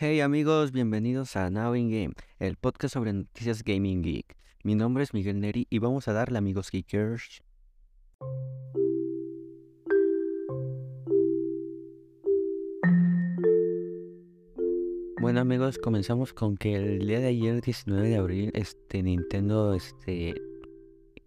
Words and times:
Hey 0.00 0.20
amigos, 0.20 0.70
bienvenidos 0.70 1.34
a 1.34 1.50
Now 1.50 1.74
in 1.74 1.90
Game, 1.90 2.14
el 2.38 2.54
podcast 2.54 2.94
sobre 2.94 3.12
noticias 3.12 3.64
gaming 3.64 4.00
geek. 4.00 4.36
Mi 4.62 4.76
nombre 4.76 5.02
es 5.02 5.12
Miguel 5.12 5.40
Neri 5.40 5.66
y 5.70 5.80
vamos 5.80 6.06
a 6.06 6.12
darle 6.12 6.38
amigos 6.38 6.70
geekers. 6.70 7.42
Bueno 15.20 15.40
amigos, 15.40 15.78
comenzamos 15.78 16.32
con 16.32 16.56
que 16.56 16.76
el 16.76 17.04
día 17.04 17.18
de 17.18 17.26
ayer, 17.26 17.60
19 17.60 18.08
de 18.08 18.16
abril, 18.18 18.50
este 18.54 19.02
Nintendo 19.02 19.74
este 19.74 20.40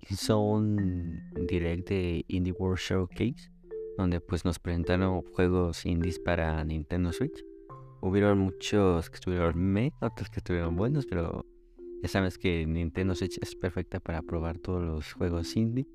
hizo 0.10 0.40
un 0.40 1.20
direct 1.46 1.90
de 1.90 2.24
Indie 2.30 2.54
World 2.54 2.80
Showcase 2.80 3.52
donde 3.98 4.22
pues 4.22 4.46
nos 4.46 4.60
presentaron 4.60 5.24
juegos 5.24 5.86
indies 5.86 6.20
para 6.20 6.64
Nintendo 6.64 7.12
Switch. 7.12 7.44
Hubieron 8.02 8.40
muchos 8.40 9.10
que 9.10 9.16
estuvieron 9.16 9.58
me, 9.58 9.94
otros 10.02 10.30
que 10.30 10.40
estuvieron 10.40 10.76
buenos, 10.76 11.06
pero 11.06 11.46
ya 12.02 12.10
sabes 12.10 12.38
que 12.38 12.66
Nintendo 12.66 13.14
Switch 13.14 13.38
es 13.42 13.56
perfecta 13.56 14.00
para 14.00 14.22
probar 14.22 14.58
todos 14.58 14.84
los 14.84 15.14
juegos 15.14 15.56
indie. 15.56 15.88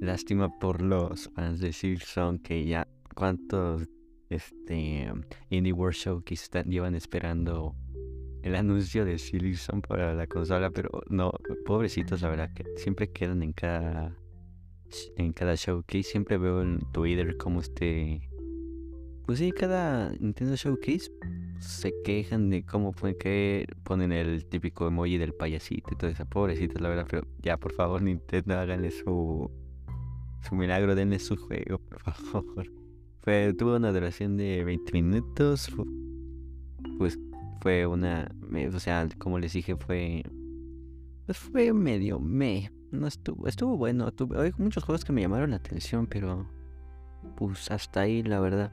Lástima 0.00 0.50
por 0.58 0.82
los 0.82 1.30
fans 1.34 1.60
de 1.60 1.72
Silksong 1.72 2.42
que 2.42 2.66
ya 2.66 2.88
cuántos 3.14 3.88
este 4.30 5.12
Indie 5.50 5.72
World 5.72 5.94
Showcase 5.94 6.42
están, 6.42 6.64
llevan 6.70 6.96
esperando 6.96 7.76
el 8.42 8.56
anuncio 8.56 9.04
de 9.04 9.18
Silksong 9.18 9.80
para 9.80 10.14
la 10.14 10.26
consola, 10.26 10.70
pero 10.70 10.90
no, 11.08 11.32
pobrecitos, 11.64 12.22
la 12.22 12.30
verdad 12.30 12.52
que 12.52 12.64
siempre 12.76 13.10
quedan 13.10 13.42
en 13.42 13.52
cada 13.52 14.16
en 15.16 15.32
cada 15.32 15.54
showcase. 15.54 16.02
Siempre 16.02 16.38
veo 16.38 16.62
en 16.62 16.80
Twitter 16.92 17.36
como 17.36 17.60
este 17.60 18.28
pues 19.26 19.38
sí, 19.38 19.52
cada 19.52 20.10
Nintendo 20.20 20.54
Showcase 20.54 21.10
se 21.58 21.94
quejan 22.04 22.50
de 22.50 22.64
cómo 22.64 22.92
fue 22.92 23.16
que 23.16 23.66
ponen 23.82 24.12
el 24.12 24.44
típico 24.46 24.86
emoji 24.86 25.16
del 25.16 25.32
payasito 25.32 25.90
y 25.92 25.96
todo 25.96 26.10
eso. 26.10 26.26
Pobrecitos, 26.26 26.80
la 26.80 26.90
verdad, 26.90 27.06
pero 27.08 27.26
ya, 27.40 27.56
por 27.56 27.72
favor, 27.72 28.02
Nintendo, 28.02 28.58
háganle 28.58 28.90
su, 28.90 29.50
su 30.42 30.54
milagro, 30.54 30.94
denle 30.94 31.18
su 31.18 31.36
juego, 31.36 31.78
por 31.88 32.00
favor. 32.00 32.70
Fue, 33.20 33.54
tuvo 33.54 33.76
una 33.76 33.90
duración 33.90 34.36
de 34.36 34.62
20 34.64 34.92
minutos. 34.92 35.70
Pues 36.98 37.18
fue 37.62 37.86
una. 37.86 38.30
O 38.74 38.78
sea, 38.78 39.08
como 39.18 39.38
les 39.38 39.54
dije, 39.54 39.74
fue. 39.76 40.22
Pues 41.24 41.38
fue 41.38 41.72
medio 41.72 42.20
me. 42.20 42.70
No 42.90 43.06
estuvo, 43.06 43.48
estuvo 43.48 43.78
bueno. 43.78 44.12
Tuve, 44.12 44.38
hay 44.38 44.52
muchos 44.58 44.84
juegos 44.84 45.06
que 45.06 45.12
me 45.14 45.22
llamaron 45.22 45.50
la 45.50 45.56
atención, 45.56 46.06
pero. 46.06 46.46
Pues 47.36 47.70
hasta 47.70 48.02
ahí, 48.02 48.22
la 48.22 48.40
verdad. 48.40 48.70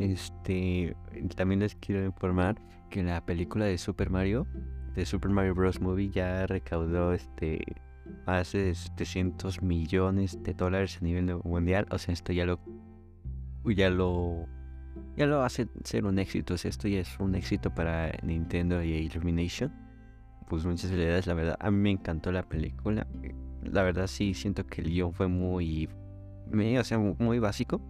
Este, 0.00 0.96
también 1.36 1.60
les 1.60 1.74
quiero 1.74 2.02
informar 2.06 2.58
que 2.88 3.02
la 3.02 3.24
película 3.26 3.66
de 3.66 3.76
Super 3.76 4.08
Mario, 4.08 4.46
de 4.94 5.04
Super 5.04 5.30
Mario 5.30 5.54
Bros. 5.54 5.78
Movie, 5.78 6.08
ya 6.08 6.46
recaudó 6.46 7.12
este 7.12 7.60
más 8.26 8.52
de 8.52 8.74
700 8.74 9.60
millones 9.62 10.42
de 10.42 10.54
dólares 10.54 10.96
a 11.00 11.04
nivel 11.04 11.36
mundial. 11.44 11.86
O 11.90 11.98
sea, 11.98 12.14
esto 12.14 12.32
ya 12.32 12.46
lo, 12.46 12.58
ya 13.66 13.90
lo, 13.90 14.46
ya 15.18 15.26
lo 15.26 15.42
hace 15.42 15.68
ser 15.84 16.06
un 16.06 16.18
éxito. 16.18 16.54
O 16.54 16.56
sea, 16.56 16.70
esto 16.70 16.88
ya 16.88 17.00
es 17.00 17.20
un 17.20 17.34
éxito 17.34 17.74
para 17.74 18.10
Nintendo 18.22 18.82
y 18.82 18.92
Illumination. 18.92 19.70
Pues 20.48 20.64
muchas 20.64 20.90
felicidades, 20.90 21.26
la 21.26 21.34
verdad. 21.34 21.56
A 21.60 21.70
mí 21.70 21.76
me 21.76 21.90
encantó 21.90 22.32
la 22.32 22.48
película. 22.48 23.06
La 23.62 23.82
verdad 23.82 24.06
sí 24.06 24.32
siento 24.32 24.66
que 24.66 24.80
el 24.80 24.88
guion 24.88 25.12
fue 25.12 25.28
muy, 25.28 25.90
o 26.78 26.84
sea, 26.84 26.98
muy 26.98 27.38
básico 27.38 27.82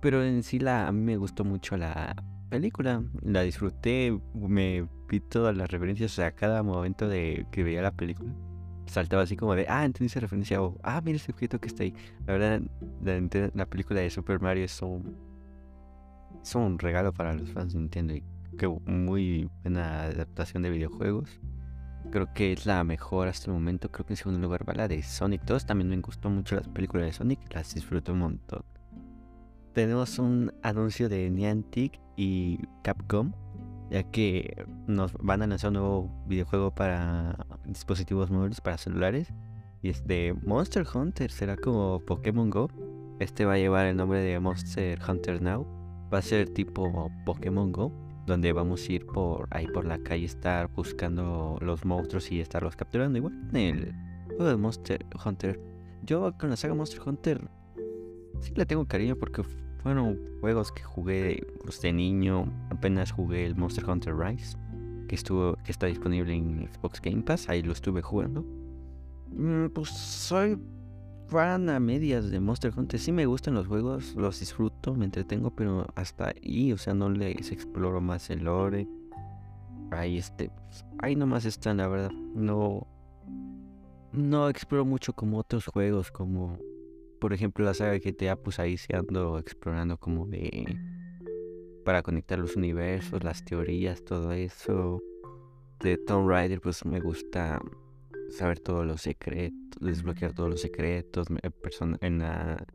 pero 0.00 0.22
en 0.22 0.42
sí 0.42 0.58
la, 0.58 0.86
a 0.86 0.92
mí 0.92 1.00
me 1.00 1.16
gustó 1.16 1.44
mucho 1.44 1.76
la 1.76 2.14
película. 2.48 3.02
La 3.22 3.42
disfruté, 3.42 4.18
me 4.34 4.86
vi 5.08 5.20
todas 5.20 5.56
las 5.56 5.70
referencias, 5.70 6.18
a 6.18 6.32
cada 6.32 6.62
momento 6.62 7.08
de 7.08 7.46
que 7.50 7.62
veía 7.64 7.82
la 7.82 7.92
película. 7.92 8.32
Saltaba 8.86 9.22
así 9.22 9.36
como 9.36 9.54
de, 9.54 9.66
ah, 9.68 9.84
entendí 9.84 10.06
esa 10.06 10.20
referencia, 10.20 10.62
o 10.62 10.78
ah, 10.82 11.00
mira 11.04 11.16
ese 11.16 11.32
objeto 11.32 11.60
que 11.60 11.68
está 11.68 11.82
ahí. 11.82 11.94
La 12.26 12.34
verdad, 12.34 12.62
la, 13.54 13.66
película 13.66 14.00
de 14.00 14.10
Super 14.10 14.40
Mario 14.40 14.64
es 14.64 14.80
un, 14.80 15.16
es 16.42 16.54
un 16.54 16.78
regalo 16.78 17.12
para 17.12 17.34
los 17.34 17.50
fans 17.50 17.72
de 17.72 17.80
Nintendo 17.80 18.14
y 18.14 18.22
que 18.56 18.68
muy 18.68 19.50
buena 19.62 20.04
adaptación 20.04 20.62
de 20.62 20.70
videojuegos. 20.70 21.40
Creo 22.12 22.32
que 22.32 22.52
es 22.52 22.66
la 22.66 22.84
mejor 22.84 23.26
hasta 23.26 23.50
el 23.50 23.54
momento. 23.54 23.90
Creo 23.90 24.06
que 24.06 24.12
en 24.12 24.16
segundo 24.16 24.40
lugar 24.40 24.68
va 24.68 24.74
la 24.74 24.86
de 24.86 25.02
Sonic 25.02 25.42
2. 25.42 25.66
También 25.66 25.88
me 25.88 25.96
gustó 25.96 26.30
mucho 26.30 26.54
las 26.54 26.68
películas 26.68 27.06
de 27.06 27.12
Sonic. 27.12 27.40
Las 27.52 27.74
disfruto 27.74 28.12
un 28.12 28.20
montón 28.20 28.75
tenemos 29.76 30.18
un 30.18 30.54
anuncio 30.62 31.10
de 31.10 31.28
Niantic 31.28 32.00
y 32.16 32.60
Capcom, 32.82 33.32
ya 33.90 34.04
que 34.04 34.64
nos 34.86 35.12
van 35.20 35.42
a 35.42 35.46
lanzar 35.46 35.68
un 35.68 35.74
nuevo 35.74 36.24
videojuego 36.26 36.74
para 36.74 37.46
dispositivos 37.66 38.30
móviles, 38.30 38.62
para 38.62 38.78
celulares. 38.78 39.34
Y 39.82 39.90
es 39.90 40.06
de 40.06 40.34
Monster 40.46 40.86
Hunter, 40.94 41.30
será 41.30 41.58
como 41.58 42.00
Pokémon 42.06 42.48
Go. 42.48 42.70
Este 43.20 43.44
va 43.44 43.52
a 43.52 43.58
llevar 43.58 43.84
el 43.84 43.98
nombre 43.98 44.20
de 44.20 44.40
Monster 44.40 44.98
Hunter 45.06 45.42
Now. 45.42 45.66
Va 46.10 46.18
a 46.20 46.22
ser 46.22 46.48
tipo 46.48 47.10
Pokémon 47.26 47.70
Go, 47.70 47.92
donde 48.24 48.54
vamos 48.54 48.88
a 48.88 48.92
ir 48.92 49.04
por 49.04 49.46
ahí 49.50 49.66
por 49.66 49.84
la 49.84 49.98
calle, 49.98 50.24
estar 50.24 50.68
buscando 50.68 51.58
los 51.60 51.84
monstruos 51.84 52.32
y 52.32 52.40
estarlos 52.40 52.76
capturando. 52.76 53.18
Igual 53.18 53.34
en 53.52 53.56
el 53.56 53.94
juego 54.28 54.46
de 54.46 54.56
Monster 54.56 55.04
Hunter. 55.22 55.60
Yo 56.02 56.32
con 56.38 56.48
la 56.48 56.56
saga 56.56 56.74
Monster 56.74 57.02
Hunter 57.04 57.50
sí 58.40 58.52
le 58.54 58.64
tengo 58.64 58.86
cariño 58.86 59.16
porque 59.16 59.42
fueron 59.86 60.18
juegos 60.40 60.72
que 60.72 60.82
jugué 60.82 61.46
pues, 61.62 61.80
de 61.80 61.92
niño. 61.92 62.52
Apenas 62.70 63.12
jugué 63.12 63.46
el 63.46 63.54
Monster 63.54 63.88
Hunter 63.88 64.16
Rise, 64.16 64.56
que 65.06 65.14
estuvo, 65.14 65.56
que 65.62 65.70
está 65.70 65.86
disponible 65.86 66.34
en 66.34 66.68
Xbox 66.74 67.00
Game 67.00 67.22
Pass. 67.22 67.48
Ahí 67.48 67.62
lo 67.62 67.70
estuve 67.70 68.02
jugando. 68.02 68.44
Mm, 69.28 69.66
pues 69.68 69.90
soy 69.90 70.58
fan 71.28 71.70
a 71.70 71.78
medias 71.78 72.32
de 72.32 72.40
Monster 72.40 72.72
Hunter. 72.76 72.98
Sí 72.98 73.12
me 73.12 73.26
gustan 73.26 73.54
los 73.54 73.68
juegos, 73.68 74.16
los 74.16 74.40
disfruto, 74.40 74.92
me 74.92 75.04
entretengo, 75.04 75.54
pero 75.54 75.86
hasta 75.94 76.30
ahí, 76.30 76.72
o 76.72 76.78
sea, 76.78 76.92
no 76.92 77.08
les 77.08 77.52
exploro 77.52 78.00
más 78.00 78.28
el 78.30 78.42
lore. 78.42 78.88
Ahí 79.92 80.18
este, 80.18 80.50
pues, 80.50 80.84
ahí 80.98 81.14
nomás 81.14 81.44
están, 81.44 81.76
la 81.76 81.86
verdad. 81.86 82.10
No, 82.10 82.88
no 84.10 84.48
exploro 84.48 84.84
mucho 84.84 85.12
como 85.12 85.38
otros 85.38 85.66
juegos, 85.66 86.10
como 86.10 86.58
por 87.18 87.32
ejemplo, 87.32 87.64
la 87.64 87.74
saga 87.74 87.92
de 87.92 88.00
GTA, 88.00 88.36
pues 88.36 88.58
ahí 88.58 88.76
se 88.76 88.94
ando 88.96 89.38
explorando 89.38 89.98
como 89.98 90.26
de... 90.26 90.78
Para 91.84 92.02
conectar 92.02 92.38
los 92.38 92.56
universos, 92.56 93.22
las 93.22 93.44
teorías, 93.44 94.04
todo 94.04 94.32
eso. 94.32 95.00
De 95.80 95.98
Tomb 95.98 96.28
Raider, 96.28 96.60
pues 96.60 96.84
me 96.84 97.00
gusta 97.00 97.60
saber 98.30 98.58
todos 98.58 98.84
los 98.84 99.02
secretos, 99.02 99.56
desbloquear 99.80 100.32
todos 100.32 100.50
los 100.50 100.60
secretos. 100.60 101.28
En 102.00 102.18
la 102.18 102.66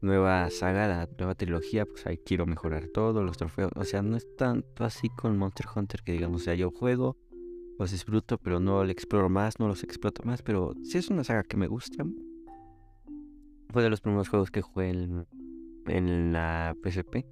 nueva 0.00 0.48
saga, 0.50 0.86
la 0.86 1.08
nueva 1.18 1.34
trilogía, 1.34 1.84
pues 1.86 2.06
ahí 2.06 2.18
quiero 2.18 2.46
mejorar 2.46 2.88
todo, 2.88 3.22
los 3.22 3.36
trofeos. 3.36 3.72
O 3.74 3.84
sea, 3.84 4.02
no 4.02 4.16
es 4.16 4.26
tanto 4.36 4.84
así 4.84 5.08
con 5.08 5.36
Monster 5.36 5.66
Hunter 5.74 6.02
que 6.04 6.12
digamos, 6.12 6.42
o 6.42 6.44
sea, 6.44 6.54
yo 6.54 6.70
juego, 6.70 7.16
los 7.78 7.90
disfruto, 7.90 8.38
pero 8.38 8.60
no 8.60 8.84
le 8.84 8.92
exploro 8.92 9.28
más, 9.28 9.58
no 9.58 9.68
los 9.68 9.82
exploto 9.82 10.22
más. 10.24 10.42
Pero 10.42 10.74
sí 10.84 10.98
es 10.98 11.08
una 11.10 11.24
saga 11.24 11.42
que 11.42 11.56
me 11.56 11.66
gusta 11.66 12.04
fue 13.70 13.82
de 13.82 13.90
los 13.90 14.00
primeros 14.00 14.28
juegos 14.28 14.50
que 14.50 14.62
jugué 14.62 14.90
en, 14.90 16.32
la 16.32 16.76
PSP. 16.82 17.26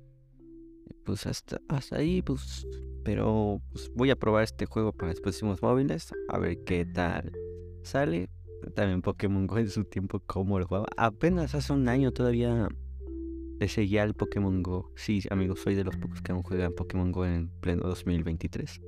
Pues 1.04 1.26
hasta, 1.26 1.60
hasta 1.69 1.97
ahí, 1.97 2.22
pues. 2.22 2.66
Pero 3.04 3.62
pues 3.71 3.91
voy 3.94 4.10
a 4.10 4.16
probar 4.16 4.44
este 4.44 4.66
juego 4.66 4.93
para 4.93 5.12
dispositivos 5.12 5.62
móviles. 5.62 6.12
A 6.28 6.38
ver 6.38 6.59
qué 6.65 6.84
tal 6.84 7.32
sale. 7.82 8.28
También 8.75 9.03
Pokémon 9.03 9.47
Go 9.47 9.59
en 9.59 9.71
su 9.71 9.84
tiempo, 9.84 10.21
como 10.21 10.59
lo 10.59 10.66
jugaba. 10.66 10.87
Apenas 10.97 11.54
hace 11.54 11.72
un 11.72 11.88
año 11.88 12.12
todavía 12.12 12.69
le 13.60 13.69
seguía 13.69 14.03
al 14.03 14.15
Pokémon 14.15 14.62
Go. 14.62 14.93
Sí, 14.96 15.23
amigos, 15.31 15.61
soy 15.61 15.75
de 15.75 15.85
los 15.85 15.96
pocos 15.96 16.20
que 16.20 16.32
aún 16.32 16.43
juegan 16.43 16.73
Pokémon 16.73 17.12
Go 17.12 17.25
en 17.25 17.49
pleno 17.61 17.87
2023. 17.87 18.81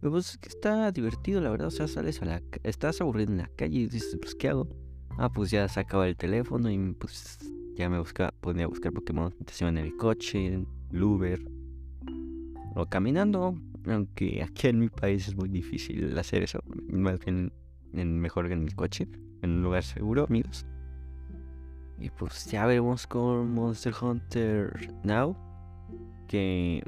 Pero 0.00 0.12
pues 0.12 0.38
está 0.42 0.90
divertido, 0.90 1.40
la 1.40 1.50
verdad. 1.50 1.68
O 1.68 1.70
sea, 1.70 1.86
sales 1.86 2.20
a 2.22 2.24
la. 2.24 2.42
Estás 2.64 3.00
aburrido 3.00 3.32
en 3.32 3.38
la 3.38 3.50
calle 3.54 3.80
y 3.80 3.86
dices, 3.86 4.16
pues, 4.20 4.34
¿qué 4.34 4.48
hago? 4.48 4.68
Ah, 5.18 5.28
pues 5.28 5.50
ya 5.50 5.68
sacaba 5.68 6.08
el 6.08 6.16
teléfono 6.16 6.70
y 6.70 6.78
pues 6.94 7.38
ya 7.76 7.88
me 7.88 7.98
buscaba, 7.98 8.32
ponía 8.40 8.64
a 8.64 8.68
buscar 8.68 8.92
Pokémon. 8.92 9.34
En 9.60 9.78
el 9.78 9.96
coche, 9.96 10.46
en 10.46 10.66
el 10.90 11.02
Uber 11.02 11.40
o 12.74 12.86
caminando, 12.86 13.54
aunque 13.86 14.42
aquí 14.42 14.68
en 14.68 14.78
mi 14.78 14.88
país 14.88 15.28
es 15.28 15.36
muy 15.36 15.48
difícil 15.48 16.18
hacer 16.18 16.42
eso, 16.42 16.60
más 16.88 17.18
bien 17.24 17.52
en, 17.92 18.20
mejor 18.20 18.48
que 18.48 18.54
en 18.54 18.62
el 18.62 18.74
coche, 18.74 19.08
en 19.42 19.50
un 19.50 19.62
lugar 19.62 19.82
seguro, 19.82 20.24
amigos. 20.24 20.66
Y 21.98 22.10
pues 22.10 22.50
ya 22.50 22.66
veremos 22.66 23.06
con 23.06 23.52
Monster 23.52 23.94
Hunter 24.00 24.94
Now, 25.04 25.36
que, 26.26 26.82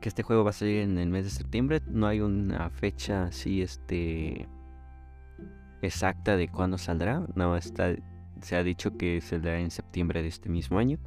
que 0.00 0.08
este 0.08 0.22
juego 0.22 0.44
va 0.44 0.50
a 0.50 0.54
salir 0.54 0.78
en 0.78 0.98
el 0.98 1.10
mes 1.10 1.24
de 1.24 1.30
septiembre, 1.30 1.80
no 1.86 2.06
hay 2.06 2.20
una 2.20 2.70
fecha 2.70 3.24
así, 3.24 3.62
este 3.62 4.48
exacta 5.82 6.36
de 6.36 6.48
cuándo 6.48 6.78
saldrá. 6.78 7.26
No 7.34 7.56
está, 7.56 7.94
se 8.40 8.56
ha 8.56 8.62
dicho 8.62 8.96
que 8.96 9.20
saldrá 9.20 9.58
en 9.60 9.70
septiembre 9.70 10.22
de 10.22 10.28
este 10.28 10.48
mismo 10.48 10.78
año. 10.78 10.98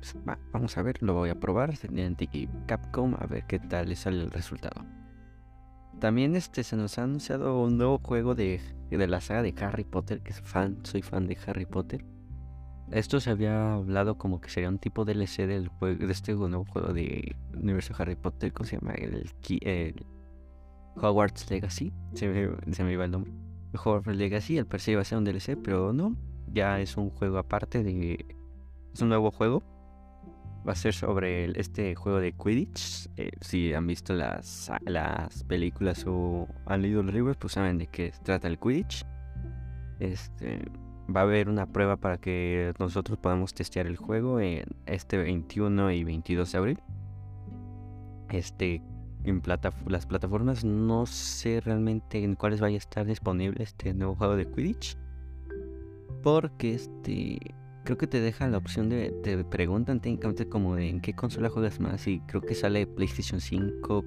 pues, 0.00 0.16
vamos 0.52 0.76
a 0.78 0.82
ver, 0.82 1.02
lo 1.02 1.14
voy 1.14 1.30
a 1.30 1.40
probar. 1.40 1.74
y 2.32 2.48
Capcom, 2.66 3.14
a 3.18 3.26
ver 3.26 3.44
qué 3.46 3.58
tal 3.58 3.88
le 3.88 3.96
el 4.04 4.30
resultado. 4.30 4.84
También 6.00 6.36
este, 6.36 6.64
se 6.64 6.76
nos 6.76 6.98
ha 6.98 7.04
anunciado 7.04 7.60
un 7.62 7.78
nuevo 7.78 7.98
juego 7.98 8.34
de, 8.34 8.60
de 8.90 9.06
la 9.06 9.20
saga 9.20 9.42
de 9.42 9.54
Harry 9.60 9.84
Potter, 9.84 10.20
que 10.22 10.30
es 10.30 10.40
fan, 10.40 10.78
soy 10.82 11.02
fan 11.02 11.26
de 11.26 11.38
Harry 11.46 11.66
Potter. 11.66 12.04
Esto 12.90 13.18
se 13.20 13.30
había 13.30 13.74
hablado 13.74 14.18
como 14.18 14.40
que 14.40 14.50
sería 14.50 14.68
un 14.68 14.78
tipo 14.78 15.04
DLC 15.04 15.46
del 15.46 15.68
juego, 15.68 16.06
de 16.06 16.12
este 16.12 16.34
nuevo 16.34 16.64
juego 16.66 16.92
de 16.92 17.34
universo 17.54 17.94
Harry 17.96 18.16
Potter, 18.16 18.52
¿cómo 18.52 18.66
se 18.66 18.76
llama? 18.76 18.92
El, 18.92 19.30
el 19.62 20.06
Hogwarts 20.96 21.50
Legacy, 21.50 21.92
se 22.14 22.28
me, 22.28 22.72
se 22.74 22.84
me 22.84 22.92
iba 22.92 23.04
el 23.04 23.10
nombre. 23.10 23.32
Hogwarts 23.76 24.16
Legacy, 24.16 24.58
el 24.58 24.66
per 24.66 24.80
se 24.80 24.92
iba 24.92 25.00
a 25.00 25.04
ser 25.04 25.18
un 25.18 25.24
DLC, 25.24 25.56
pero 25.62 25.92
no, 25.92 26.16
ya 26.52 26.80
es 26.80 26.96
un 26.96 27.10
juego 27.10 27.38
aparte 27.38 27.82
de... 27.82 28.24
Es 28.92 29.02
un 29.02 29.08
nuevo 29.08 29.30
juego. 29.30 29.62
Va 30.66 30.72
a 30.72 30.76
ser 30.76 30.94
sobre 30.94 31.58
este 31.60 31.94
juego 31.94 32.20
de 32.20 32.32
Quidditch. 32.32 33.10
Eh, 33.16 33.30
si 33.40 33.74
han 33.74 33.86
visto 33.86 34.14
las, 34.14 34.70
las 34.86 35.44
películas 35.44 36.04
o 36.06 36.48
han 36.66 36.82
leído 36.82 37.02
los 37.02 37.12
libros, 37.12 37.36
pues 37.36 37.52
saben 37.52 37.78
de 37.78 37.86
qué 37.86 38.12
trata 38.22 38.48
el 38.48 38.58
Quidditch. 38.58 39.04
Este, 39.98 40.62
va 41.14 41.20
a 41.20 41.22
haber 41.24 41.48
una 41.48 41.66
prueba 41.66 41.96
para 41.96 42.18
que 42.18 42.72
nosotros 42.78 43.18
podamos 43.18 43.52
testear 43.52 43.86
el 43.86 43.96
juego 43.96 44.40
en 44.40 44.64
este 44.86 45.18
21 45.18 45.90
y 45.90 46.04
22 46.04 46.52
de 46.52 46.58
abril. 46.58 46.80
Este, 48.30 48.82
en 49.24 49.42
las 49.86 50.06
plataformas 50.06 50.64
no 50.64 51.06
sé 51.06 51.60
realmente 51.60 52.22
en 52.22 52.34
cuáles 52.34 52.60
vaya 52.60 52.76
a 52.76 52.78
estar 52.78 53.06
disponible 53.06 53.62
este 53.62 53.94
nuevo 53.94 54.14
juego 54.14 54.36
de 54.36 54.46
Quidditch. 54.46 54.96
Porque 56.22 56.74
este 56.74 57.38
creo 57.84 57.98
que 57.98 58.06
te 58.06 58.20
deja 58.20 58.48
la 58.48 58.58
opción 58.58 58.88
de 58.88 59.10
te 59.22 59.44
preguntan 59.44 60.00
técnicamente 60.00 60.48
como 60.48 60.74
de 60.74 60.88
en 60.88 61.00
qué 61.00 61.14
consola 61.14 61.50
juegas 61.50 61.80
más 61.80 62.06
y 62.06 62.20
creo 62.20 62.40
que 62.40 62.54
sale 62.54 62.86
PlayStation 62.86 63.40
5, 63.40 64.04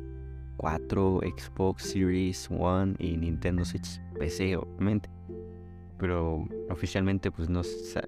4, 0.57 1.21
Xbox 1.37 1.83
Series 1.83 2.49
One 2.49 2.95
y 2.97 3.17
Nintendo 3.17 3.65
Switch 3.65 4.01
PC 4.19 4.57
obviamente. 4.57 5.09
Pero 5.99 6.47
oficialmente 6.69 7.31
pues 7.31 7.49
no, 7.49 7.61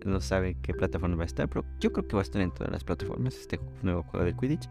no 0.06 0.22
sabe 0.22 0.58
qué 0.62 0.74
plataforma 0.74 1.18
va 1.18 1.24
a 1.24 1.26
estar, 1.26 1.48
pero 1.48 1.66
yo 1.80 1.92
creo 1.92 2.08
que 2.08 2.16
va 2.16 2.22
a 2.22 2.24
estar 2.24 2.42
en 2.42 2.52
todas 2.52 2.72
las 2.72 2.84
plataformas 2.84 3.36
este 3.36 3.60
nuevo 3.82 4.04
juego 4.04 4.26
de 4.26 4.36
Quidditch. 4.36 4.70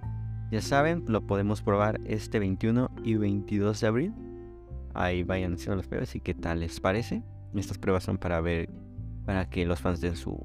Ya 0.50 0.62
saben, 0.62 1.04
lo 1.06 1.26
podemos 1.26 1.60
probar 1.60 2.00
este 2.06 2.38
21 2.38 2.90
y 3.04 3.16
22 3.16 3.80
de 3.80 3.86
abril. 3.86 4.14
Ahí 4.94 5.22
vayan 5.22 5.54
haciendo 5.54 5.76
las 5.76 5.86
pruebas 5.86 6.14
y 6.14 6.20
qué 6.20 6.32
tal 6.32 6.60
les 6.60 6.80
parece. 6.80 7.22
Estas 7.54 7.76
pruebas 7.76 8.04
son 8.04 8.16
para 8.16 8.40
ver 8.40 8.70
para 9.26 9.50
que 9.50 9.66
los 9.66 9.78
fans 9.78 10.00
den 10.00 10.16
su, 10.16 10.38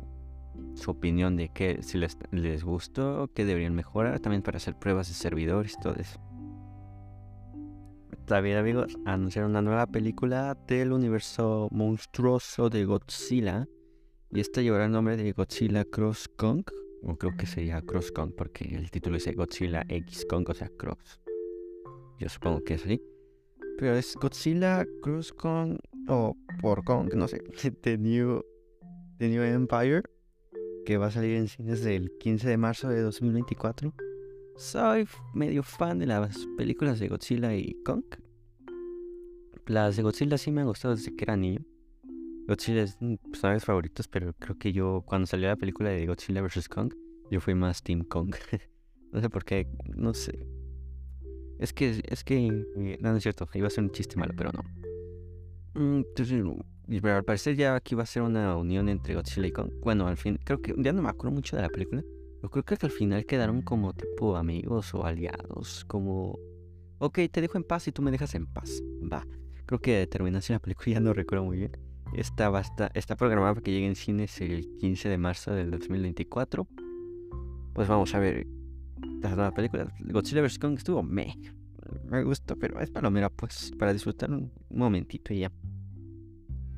su 0.75 0.91
opinión 0.91 1.38
de 1.38 1.47
que 1.47 1.81
si 1.83 1.97
les, 1.97 2.17
les 2.31 2.65
gustó, 2.65 3.31
qué 3.33 3.45
deberían 3.45 3.75
mejorar, 3.75 4.19
también 4.19 4.41
para 4.41 4.57
hacer 4.57 4.75
pruebas 4.77 5.07
de 5.07 5.13
servidores 5.13 5.77
todo 5.81 5.95
eso. 5.95 6.19
También 8.25 8.57
amigos, 8.57 8.97
anunciaron 9.05 9.51
una 9.51 9.61
nueva 9.61 9.88
película 9.88 10.57
del 10.67 10.91
universo 10.91 11.69
monstruoso 11.71 12.69
de 12.69 12.83
Godzilla. 12.83 13.67
Y 14.31 14.41
esta 14.41 14.61
llevará 14.61 14.85
el 14.85 14.91
nombre 14.91 15.15
de 15.15 15.31
Godzilla 15.31 15.85
Cross 15.85 16.29
Kong. 16.35 16.63
O 17.05 17.17
creo 17.17 17.35
que 17.38 17.45
sería 17.45 17.81
Cross 17.81 18.11
Kong 18.11 18.31
porque 18.35 18.63
el 18.63 18.89
título 18.89 19.15
dice 19.15 19.33
Godzilla 19.33 19.85
X 19.89 20.25
Kong, 20.29 20.50
o 20.50 20.53
sea, 20.53 20.69
Cross. 20.77 21.21
Yo 22.17 22.29
supongo 22.29 22.63
que 22.63 22.75
es 22.75 22.85
así. 22.85 23.01
Pero 23.77 23.95
es 23.95 24.15
Godzilla 24.15 24.85
Cross 25.01 25.33
Kong 25.33 25.77
o 26.07 26.35
por 26.61 26.83
Kong, 26.83 27.13
no 27.15 27.27
sé. 27.27 27.41
The 27.81 27.97
New 27.97 28.41
The 29.17 29.29
New 29.29 29.44
Empire, 29.44 30.03
que 30.85 30.97
va 30.97 31.07
a 31.07 31.11
salir 31.11 31.35
en 31.35 31.47
cines 31.47 31.85
el 31.85 32.11
15 32.19 32.47
de 32.47 32.57
marzo 32.57 32.89
de 32.89 33.01
2024. 33.01 33.94
Soy 34.55 35.07
medio 35.33 35.63
fan 35.63 36.00
de 36.00 36.05
las 36.05 36.47
películas 36.57 37.00
de 37.00 37.09
Godzilla 37.09 37.53
y 37.55 37.73
Kong. 37.83 38.03
Las 39.65 39.97
de 39.97 40.03
Godzilla 40.03 40.38
sí 40.38 40.51
me 40.51 40.61
han 40.61 40.67
gustado 40.67 40.95
desde 40.95 41.15
que 41.15 41.23
era 41.25 41.35
niño. 41.35 41.65
Godzilla 42.47 42.83
es 42.83 42.97
personajes 43.29 43.63
favoritos, 43.63 44.07
pero 44.07 44.33
creo 44.33 44.57
que 44.57 44.73
yo, 44.73 45.03
cuando 45.05 45.27
salió 45.27 45.47
la 45.47 45.55
película 45.55 45.89
de 45.89 46.05
Godzilla 46.05 46.41
vs. 46.41 46.67
Kong, 46.67 46.93
yo 47.31 47.39
fui 47.39 47.55
más 47.55 47.81
Team 47.83 48.03
Kong. 48.03 48.35
no 49.11 49.21
sé 49.21 49.29
por 49.29 49.45
qué, 49.45 49.67
no 49.95 50.13
sé. 50.13 50.47
Es 51.59 51.71
que, 51.71 52.01
es 52.05 52.23
que, 52.23 52.47
eh, 52.47 52.97
no, 52.99 53.11
no 53.11 53.17
es 53.17 53.23
cierto, 53.23 53.47
iba 53.53 53.67
a 53.67 53.69
ser 53.69 53.83
un 53.85 53.91
chiste 53.91 54.17
malo, 54.17 54.33
pero 54.35 54.51
no. 54.51 54.63
Entonces, 55.75 56.43
mm, 56.43 56.99
pero 57.01 57.15
al 57.15 57.23
parecer 57.23 57.55
ya 57.55 57.75
aquí 57.75 57.95
va 57.95 58.03
a 58.03 58.07
ser 58.07 58.23
una 58.23 58.57
unión 58.57 58.89
entre 58.89 59.15
Godzilla 59.15 59.47
y 59.47 59.51
Kong. 59.51 59.71
Bueno, 59.81 60.07
al 60.07 60.17
fin, 60.17 60.37
creo 60.43 60.61
que 60.61 60.75
ya 60.77 60.91
no 60.91 61.01
me 61.01 61.09
acuerdo 61.09 61.33
mucho 61.33 61.55
de 61.55 61.61
la 61.61 61.69
película. 61.69 62.03
Pero 62.41 62.51
creo 62.51 62.63
que 62.77 62.85
al 62.85 62.91
final 62.91 63.25
quedaron 63.25 63.61
como 63.61 63.93
tipo 63.93 64.35
amigos 64.35 64.93
o 64.93 65.05
aliados. 65.05 65.85
Como, 65.85 66.37
ok, 66.99 67.19
te 67.31 67.39
dejo 67.39 67.57
en 67.57 67.63
paz 67.63 67.87
y 67.87 67.93
tú 67.93 68.01
me 68.01 68.11
dejas 68.11 68.35
en 68.35 68.47
paz. 68.47 68.83
Va. 69.01 69.25
Creo 69.65 69.79
que 69.79 70.05
terminación 70.07 70.55
la 70.55 70.59
película 70.59 70.87
ya 70.95 70.99
no 70.99 71.13
recuerdo 71.13 71.45
muy 71.45 71.57
bien. 71.57 71.71
Esta 72.15 72.51
está 72.94 73.15
programada 73.15 73.56
para 73.56 73.63
que 73.63 73.71
llegue 73.71 73.88
en 73.88 73.95
cines 73.95 74.39
el 74.39 74.68
15 74.80 75.10
de 75.10 75.18
marzo 75.18 75.51
del 75.51 75.71
2024. 75.71 76.68
Pues 77.74 77.88
vamos 77.88 78.13
a 78.13 78.19
ver 78.19 78.45
la 79.21 79.36
nueva 79.36 79.51
película. 79.51 79.92
Godzilla 80.00 80.42
vs. 80.42 80.60
Kong 80.60 80.77
estuvo 80.77 81.01
me. 81.01 81.36
Me 82.06 82.24
gustó, 82.24 82.56
pero 82.56 82.80
es 82.80 82.92
palomera, 82.92 83.30
pues, 83.30 83.71
para 83.77 83.94
disfrutar 83.94 84.31
un 84.31 84.51
momentito 84.69 85.33
y 85.33 85.39
ya. 85.39 85.51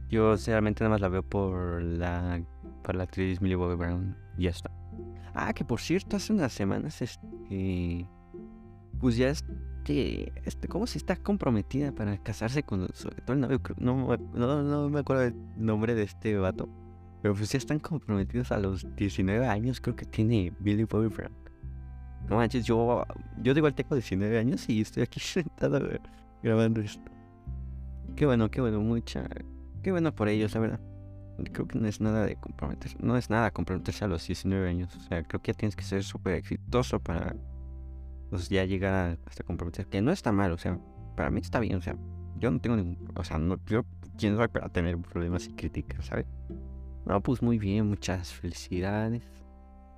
Yo 0.10 0.38
sinceramente 0.38 0.84
nada 0.84 0.92
más 0.92 1.02
la 1.02 1.10
veo 1.10 1.24
por 1.24 1.82
la, 1.82 2.42
por 2.84 2.96
la 2.96 3.04
actriz 3.04 3.42
Millie 3.42 3.56
Bobby 3.56 3.76
Brown. 3.76 4.16
Y 4.38 4.44
ya 4.44 4.52
está. 4.52 4.72
Ah, 5.34 5.54
que 5.54 5.66
por 5.66 5.82
cierto, 5.82 6.16
hace 6.16 6.32
unas 6.32 6.54
semanas, 6.54 7.02
este. 7.02 8.08
Pues 9.00 9.18
ya 9.18 9.30
este. 9.86 10.34
este 10.46 10.68
¿Cómo 10.68 10.88
se 10.88 10.98
está 10.98 11.16
comprometida 11.16 11.92
para 11.92 12.18
casarse 12.18 12.64
con 12.64 12.88
sobre 12.94 13.22
todo 13.22 13.34
el 13.34 13.42
novio? 13.42 13.62
No, 13.78 14.18
no, 14.34 14.64
no 14.64 14.90
me 14.90 15.00
acuerdo 15.00 15.24
el 15.24 15.36
nombre 15.58 15.96
de 15.96 16.04
este 16.04 16.38
vato. 16.38 16.68
Pero 17.22 17.34
pues 17.34 17.52
ya 17.52 17.58
están 17.58 17.80
comprometidos 17.80 18.52
a 18.52 18.60
los 18.60 18.86
19 18.96 19.48
años, 19.48 19.82
creo 19.82 19.96
que 19.96 20.06
tiene 20.06 20.54
Billy 20.60 20.84
Bobby 20.84 21.08
Brown. 21.08 21.34
No 22.30 22.38
manches, 22.38 22.66
yo, 22.66 23.04
yo 23.42 23.54
igual 23.54 23.74
tengo 23.74 23.96
19 23.96 24.38
años 24.38 24.68
y 24.70 24.82
estoy 24.82 25.04
aquí 25.04 25.20
sentado 25.24 25.80
grabando 26.44 26.82
esto. 26.82 27.12
Qué 28.16 28.26
bueno, 28.26 28.50
qué 28.52 28.62
bueno, 28.62 28.80
mucha, 28.80 29.28
Qué 29.82 29.92
bueno 29.92 30.14
por 30.16 30.30
ellos, 30.30 30.54
la 30.54 30.60
verdad. 30.62 30.80
Creo 31.52 31.68
que 31.68 31.78
no 31.78 31.88
es 31.88 32.00
nada 32.00 32.26
de 32.26 32.36
comprometerse. 32.38 32.98
No 33.00 33.18
es 33.18 33.30
nada 33.30 33.52
comprometerse 33.52 34.06
a 34.06 34.08
los 34.08 34.26
19 34.26 34.70
años. 34.70 34.96
O 34.96 35.00
sea, 35.00 35.22
creo 35.24 35.42
que 35.42 35.52
ya 35.52 35.58
tienes 35.58 35.76
que 35.76 35.84
ser 35.84 36.04
súper 36.04 36.36
exitoso 36.36 37.00
para 37.00 37.36
pues 38.36 38.50
ya 38.50 38.66
llegar 38.66 39.18
hasta 39.26 39.44
comprometer. 39.44 39.88
Que 39.88 40.02
no 40.02 40.12
está 40.12 40.32
mal, 40.32 40.52
o 40.52 40.58
sea, 40.58 40.80
para 41.16 41.30
mí 41.32 41.40
está 41.42 41.60
bien. 41.60 41.76
O 41.76 41.82
sea, 41.82 41.96
yo 42.38 42.52
no 42.52 42.60
tengo 42.60 42.76
ningún. 42.76 43.12
O 43.16 43.24
sea, 43.24 43.38
no, 43.38 43.60
yo 43.66 43.86
quién 44.18 44.36
soy 44.36 44.48
para 44.48 44.70
tener 44.70 44.98
problemas 44.98 45.48
y 45.48 45.54
críticas, 45.54 46.06
¿sabes? 46.06 46.26
No, 47.06 47.22
pues 47.22 47.42
muy 47.42 47.60
bien, 47.60 47.88
muchas 47.88 48.34
felicidades. 48.34 49.24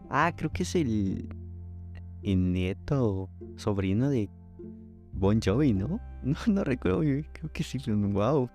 Ah, 0.10 0.34
creo 0.36 0.51
que 0.51 0.63
es 0.63 0.75
el, 0.75 1.29
el 2.22 2.51
nieto, 2.51 3.29
sobrino 3.56 4.10
de 4.10 4.29
Bon 5.13 5.39
Jovi, 5.41 5.74
¿no? 5.74 6.00
No, 6.24 6.36
no 6.48 6.63
recuerdo, 6.63 7.01
creo 7.01 7.51
que 7.53 7.63
sí, 7.63 7.77
wow. 7.88 8.50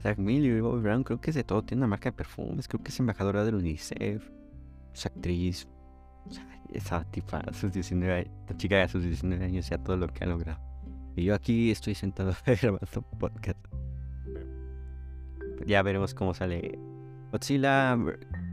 Zach 0.00 0.16
Miller 0.16 0.56
y 0.56 0.60
Bobby 0.60 0.80
Brown, 0.80 1.02
creo 1.02 1.20
que 1.20 1.30
es 1.30 1.36
de 1.36 1.44
todo. 1.44 1.62
Tiene 1.62 1.80
una 1.80 1.88
marca 1.88 2.10
de 2.10 2.16
perfumes, 2.16 2.68
creo 2.68 2.82
que 2.82 2.90
es 2.90 3.00
embajadora 3.00 3.44
del 3.44 3.56
UNICEF, 3.56 4.30
es 4.94 5.06
actriz. 5.06 5.68
O 6.26 6.30
sea, 6.32 6.46
esa 6.72 7.06
a 7.32 7.52
sus 7.52 7.72
19 7.72 8.12
años, 8.12 8.30
esta 8.40 8.56
chica 8.56 8.82
a 8.82 8.88
sus 8.88 9.02
19 9.02 9.44
años, 9.44 9.68
ya 9.68 9.78
todo 9.78 9.96
lo 9.96 10.08
que 10.08 10.24
ha 10.24 10.26
logrado. 10.26 10.60
Y 11.16 11.24
yo 11.24 11.34
aquí 11.34 11.70
estoy 11.70 11.94
sentado 11.94 12.32
grabando 12.46 13.02
podcast. 13.18 13.58
Ya 15.66 15.82
veremos 15.82 16.14
cómo 16.14 16.32
sale 16.32 16.78
Godzilla 17.32 17.98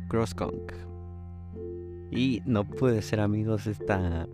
Cross 0.09 0.33
Kong. 0.33 0.71
Y 2.11 2.41
no 2.45 2.65
puede 2.65 3.01
ser, 3.01 3.19
amigos, 3.19 3.67
esta. 3.67 4.27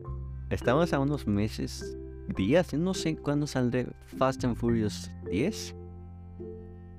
Estamos 0.50 0.94
a 0.94 1.00
unos 1.00 1.28
meses, 1.28 1.98
días, 2.36 2.74
no 2.74 2.94
sé 2.94 3.16
cuándo 3.16 3.48
saldré 3.48 3.88
Fast 4.18 4.44
and 4.46 4.56
Furious 4.56 5.12
10. 5.30 5.76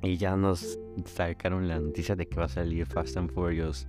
Y 0.03 0.17
ya 0.17 0.37
nos 0.37 0.79
sacaron 1.05 1.69
la 1.69 1.79
noticia 1.79 2.15
de 2.17 2.27
que 2.27 2.37
va 2.37 2.47
a 2.47 2.49
salir 2.49 2.87
Fast 2.87 3.17
and 3.17 3.31
Furious 3.31 3.87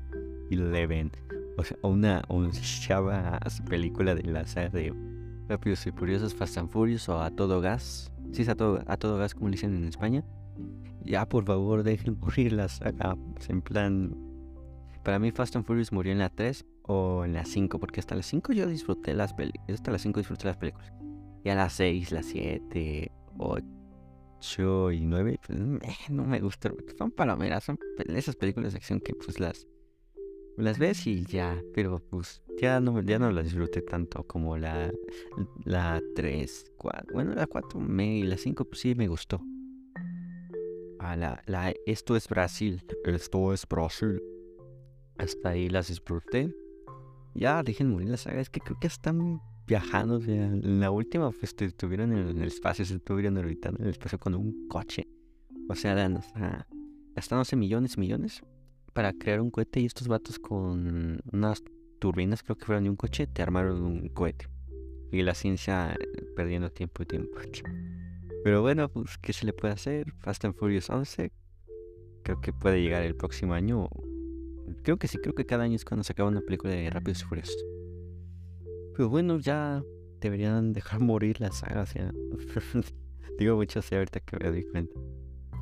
11. 0.49 1.11
O 1.57 1.63
sea, 1.63 1.77
una, 1.83 2.24
una 2.29 2.51
chava 2.51 3.39
película 3.69 4.15
de 4.15 4.24
la 4.24 4.45
saga 4.45 4.69
de 4.69 4.93
Rápidos 5.47 5.85
y 5.88 5.91
Furiosos 5.91 6.33
Fast 6.33 6.57
and 6.57 6.69
Furious 6.69 7.07
o 7.07 7.21
A 7.21 7.31
Todo 7.31 7.62
Gas. 7.62 8.12
Sí, 8.31 8.41
es 8.41 8.50
a 8.50 8.55
todo, 8.55 8.83
a 8.88 8.97
todo 8.97 9.17
gas, 9.17 9.33
como 9.33 9.50
dicen 9.50 9.75
en 9.75 9.85
España. 9.85 10.24
Ya, 11.03 11.27
por 11.27 11.45
favor, 11.45 11.83
dejen 11.83 12.17
morir 12.19 12.51
la 12.53 12.67
saga. 12.67 13.15
En 13.47 13.62
plan, 13.62 14.15
para 15.03 15.19
mí 15.19 15.31
Fast 15.31 15.55
and 15.55 15.65
Furious 15.65 15.91
murió 15.91 16.12
en 16.12 16.19
la 16.19 16.29
3 16.29 16.65
o 16.81 17.24
en 17.24 17.33
la 17.33 17.45
5, 17.45 17.79
porque 17.79 18.00
hasta 18.00 18.15
la 18.15 18.24
5 18.24 18.53
yo 18.53 18.67
disfruté 18.67 19.13
las 19.13 19.33
películas. 19.33 19.69
Hasta 19.69 19.91
la 19.91 20.00
5 20.00 20.19
disfruté 20.19 20.45
las 20.45 20.57
películas. 20.57 20.91
Y 21.43 21.50
a 21.50 21.55
la 21.55 21.69
6, 21.69 22.12
la 22.12 22.24
7, 22.24 23.12
8 23.38 24.91
y 24.91 25.05
9, 25.05 25.39
pues, 25.45 25.59
no 26.09 26.25
me 26.25 26.39
gustan. 26.39 26.74
Son 26.97 27.12
palomeras, 27.12 27.63
son 27.63 27.77
esas 28.07 28.35
películas 28.35 28.74
de 28.74 28.77
acción 28.77 29.00
que 29.00 29.13
pues 29.13 29.39
las 29.39 29.67
las 30.57 30.79
ves 30.79 31.05
y 31.07 31.25
ya, 31.25 31.62
pero 31.74 32.00
pues 32.00 32.41
ya 32.59 32.79
no, 32.79 33.01
ya 33.01 33.19
no 33.19 33.31
la 33.31 33.43
disfruté 33.43 33.81
tanto 33.81 34.24
como 34.24 34.57
la, 34.57 34.91
la 35.65 36.01
3, 36.15 36.71
4. 36.77 37.13
Bueno, 37.13 37.33
la 37.33 37.47
4 37.47 37.79
me, 37.79 38.19
y 38.19 38.24
la 38.24 38.38
5 38.38 38.65
pues 38.65 38.81
sí 38.81 38.95
me 38.95 39.07
gustó. 39.07 39.41
Ah, 41.00 41.15
la, 41.15 41.43
la, 41.45 41.74
esto 41.85 42.15
es 42.15 42.27
Brasil, 42.27 42.81
esto 43.05 43.53
es 43.53 43.67
Brasil. 43.67 44.21
Hasta 45.17 45.50
ahí 45.50 45.69
las 45.69 45.88
disfruté. 45.88 46.53
Ya, 47.33 47.62
dejen 47.63 47.91
morir 47.91 48.09
la 48.09 48.17
saga, 48.17 48.39
es 48.39 48.50
que 48.50 48.62
creo 48.62 48.77
que 48.79 48.88
están 48.88 49.41
viajando. 49.67 50.15
O 50.15 50.21
sea, 50.21 50.45
en 50.45 50.79
la 50.79 50.89
última 50.89 51.31
pues 51.31 51.53
estuvieron 51.59 52.13
en 52.13 52.41
el 52.41 52.47
espacio, 52.47 52.85
se 52.85 52.95
estuvieron 52.95 53.38
orbitando 53.38 53.79
en 53.79 53.85
el 53.85 53.91
espacio 53.91 54.19
con 54.19 54.35
un 54.35 54.67
coche. 54.67 55.07
O 55.67 55.75
sea, 55.75 55.95
gastándose 57.13 57.55
millones 57.55 57.95
y 57.97 58.00
millones 58.00 58.41
para 58.95 59.11
crear 59.11 59.41
un 59.41 59.51
cohete 59.51 59.81
y 59.81 59.85
estos 59.85 60.07
vatos 60.07 60.39
con 60.39 61.19
unas 61.33 61.61
turbinas, 61.99 62.41
creo 62.41 62.55
que 62.55 62.65
fueron 62.65 62.85
de 62.85 62.89
un 62.89 62.95
coche, 62.95 63.27
te 63.27 63.41
armaron 63.41 63.83
un 63.83 64.07
cohete. 64.07 64.47
Y 65.11 65.21
la 65.21 65.33
ciencia 65.35 65.93
eh, 65.99 66.23
perdiendo 66.33 66.71
tiempo 66.71 67.03
y 67.03 67.05
tiempo. 67.05 67.37
Pero 68.45 68.61
bueno, 68.61 68.87
pues, 68.87 69.17
¿qué 69.17 69.33
se 69.33 69.45
le 69.45 69.51
puede 69.51 69.73
hacer? 69.73 70.13
Fast 70.19 70.45
and 70.45 70.55
Furious 70.55 70.89
11. 70.89 71.29
Creo 72.23 72.39
que 72.39 72.53
puede 72.53 72.81
llegar 72.81 73.03
el 73.03 73.15
próximo 73.15 73.53
año. 73.53 73.89
Creo 74.83 74.97
que 74.97 75.09
sí, 75.09 75.17
creo 75.17 75.35
que 75.35 75.45
cada 75.45 75.65
año 75.65 75.75
es 75.75 75.83
cuando 75.83 76.05
se 76.05 76.13
acaba 76.13 76.29
una 76.29 76.41
película 76.41 76.73
de 76.73 76.89
Rápidos 76.89 77.21
y 77.21 77.25
Furiosos. 77.25 77.65
Pero 78.95 79.09
bueno, 79.09 79.39
ya 79.39 79.83
deberían 80.21 80.71
dejar 80.71 81.01
morir 81.01 81.41
la 81.41 81.51
saga. 81.51 81.85
Digo 83.37 83.57
mucho 83.57 83.79
así 83.79 83.93
ahorita 83.93 84.21
que 84.21 84.37
me 84.37 84.49
doy 84.49 84.63
cuenta. 84.63 84.97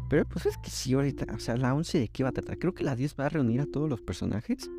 Pero 0.09 0.25
pues 0.25 0.45
es 0.45 0.57
que 0.57 0.69
sí, 0.69 0.93
ahorita, 0.93 1.33
o 1.33 1.39
sea, 1.39 1.57
la 1.57 1.73
11 1.73 1.99
de 1.99 2.07
qué 2.09 2.23
va 2.23 2.29
a 2.29 2.33
tratar. 2.33 2.59
Creo 2.59 2.73
que 2.73 2.83
la 2.83 2.95
10 2.95 3.15
va 3.19 3.25
a 3.25 3.29
reunir 3.29 3.61
a 3.61 3.65
todos 3.65 3.89
los 3.89 4.01
personajes. 4.01 4.69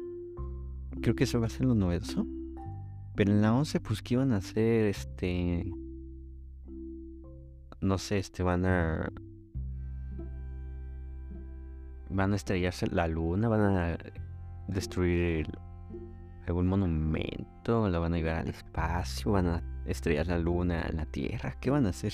Creo 1.02 1.14
que 1.14 1.24
eso 1.24 1.40
va 1.40 1.46
a 1.46 1.50
ser 1.50 1.66
lo 1.66 1.74
novedoso. 1.74 2.26
Pero 3.14 3.32
en 3.32 3.42
la 3.42 3.54
11, 3.54 3.80
pues, 3.80 4.02
¿qué 4.02 4.14
iban 4.14 4.32
a 4.32 4.38
hacer? 4.38 4.86
Este. 4.86 5.70
No 7.80 7.98
sé, 7.98 8.18
este, 8.18 8.42
van 8.42 8.64
a. 8.64 9.12
Van 12.10 12.32
a 12.32 12.36
estrellarse 12.36 12.86
la 12.88 13.08
luna, 13.08 13.48
van 13.48 13.60
a 13.60 13.98
destruir 14.68 15.50
algún 16.46 16.66
monumento, 16.66 17.88
la 17.88 17.98
van 17.98 18.14
a 18.14 18.16
llevar 18.18 18.36
al 18.36 18.48
espacio, 18.48 19.32
van 19.32 19.46
a 19.46 19.62
estrellar 19.86 20.26
la 20.26 20.38
luna, 20.38 20.88
la 20.92 21.06
tierra. 21.06 21.56
¿Qué 21.60 21.70
van 21.70 21.86
a 21.86 21.90
hacer? 21.90 22.12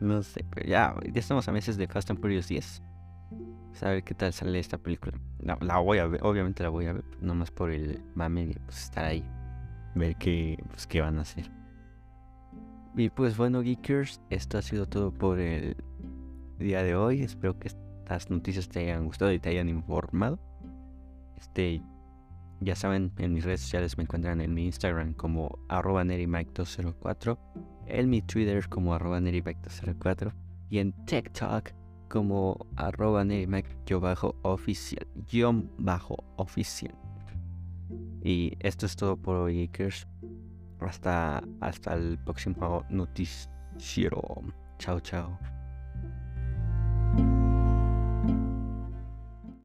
No 0.00 0.22
sé, 0.22 0.44
pero 0.50 0.66
ya, 0.66 0.94
ya 1.12 1.20
estamos 1.20 1.48
a 1.48 1.52
meses 1.52 1.76
de 1.76 1.86
Fast 1.86 2.10
and 2.10 2.20
Furious 2.20 2.48
10. 2.48 2.82
A 3.82 3.88
ver 3.88 4.04
qué 4.04 4.14
tal 4.14 4.32
sale 4.32 4.58
esta 4.58 4.78
película. 4.78 5.18
La, 5.40 5.78
voy 5.78 5.98
a 5.98 6.06
ver, 6.06 6.20
obviamente 6.22 6.62
la 6.62 6.68
voy 6.68 6.86
a 6.86 6.92
ver, 6.92 7.04
nomás 7.20 7.50
por 7.50 7.70
el 7.70 8.00
mame 8.14 8.46
de 8.46 8.54
pues, 8.66 8.84
estar 8.84 9.04
ahí. 9.04 9.24
Ver 9.94 10.16
qué, 10.16 10.56
pues, 10.70 10.86
qué 10.86 11.00
van 11.00 11.18
a 11.18 11.22
hacer. 11.22 11.50
Y 12.96 13.10
pues 13.10 13.36
bueno, 13.36 13.62
Geekers, 13.62 14.20
esto 14.30 14.58
ha 14.58 14.62
sido 14.62 14.86
todo 14.86 15.12
por 15.12 15.40
el 15.40 15.76
día 16.58 16.82
de 16.82 16.94
hoy. 16.94 17.22
Espero 17.22 17.58
que 17.58 17.68
estas 17.68 18.30
noticias 18.30 18.68
te 18.68 18.80
hayan 18.80 19.04
gustado 19.04 19.32
y 19.32 19.40
te 19.40 19.48
hayan 19.48 19.68
informado. 19.68 20.38
Este, 21.36 21.82
ya 22.64 22.74
saben, 22.74 23.12
en 23.18 23.32
mis 23.32 23.44
redes 23.44 23.60
sociales 23.60 23.96
me 23.96 24.04
encuentran 24.04 24.40
en 24.40 24.54
mi 24.54 24.66
Instagram 24.66 25.14
como 25.14 25.58
arroba 25.68 26.02
nerimike204 26.04 27.38
en 27.86 28.10
mi 28.10 28.22
Twitter 28.22 28.68
como 28.68 28.94
arroba 28.94 29.20
nerimac204 29.20 30.32
y 30.70 30.78
en 30.78 30.92
TikTok 31.04 31.70
como 32.08 32.66
arroba 32.76 33.24
nerimac-oficial, 33.24 35.06
bajo 35.78 36.16
oficial. 36.36 36.94
Y 38.22 38.56
esto 38.60 38.86
es 38.86 38.96
todo 38.96 39.16
por 39.16 39.36
hoy, 39.36 39.56
Geekers. 39.56 40.06
Hasta, 40.80 41.42
hasta 41.60 41.94
el 41.94 42.18
próximo 42.18 42.84
noticiero. 42.90 44.22
Chao, 44.78 45.00
chao. 45.00 45.38